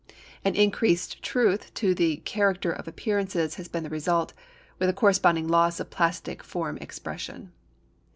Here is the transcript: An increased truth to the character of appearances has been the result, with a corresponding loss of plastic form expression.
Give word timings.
An 0.43 0.55
increased 0.55 1.21
truth 1.21 1.71
to 1.75 1.93
the 1.93 2.17
character 2.25 2.71
of 2.71 2.87
appearances 2.87 3.53
has 3.61 3.67
been 3.67 3.83
the 3.83 3.89
result, 3.91 4.33
with 4.79 4.89
a 4.89 4.93
corresponding 4.93 5.47
loss 5.47 5.79
of 5.79 5.91
plastic 5.91 6.41
form 6.43 6.77
expression. 6.79 7.51